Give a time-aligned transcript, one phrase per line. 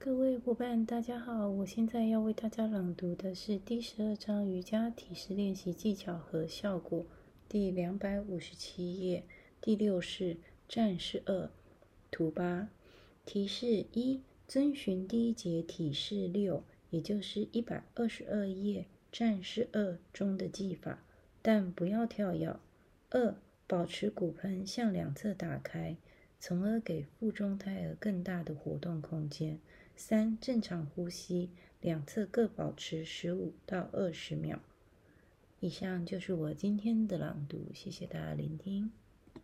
[0.00, 1.48] 各位伙伴，大家好！
[1.48, 7.04] 我现在要为大家朗读的是第十二章瑜伽体式练习技巧和效果，
[7.48, 9.24] 第两百五十七页，
[9.60, 10.36] 第六式
[10.68, 11.50] 战士二，
[12.12, 12.68] 图八。
[13.26, 21.02] 提示一：遵循第一节体式六，也就是一百二十二页战士二中的技法，
[21.42, 22.56] 但不要跳跃。
[23.10, 23.34] 二、
[23.66, 25.96] 保持骨盆向两侧打开，
[26.40, 29.58] 从而给腹中胎儿更大的活动空间。
[29.96, 34.60] 三、正常呼吸，两侧各保持十五到二十秒。
[35.58, 38.92] 以上就是我今天的朗读，谢谢大家聆听。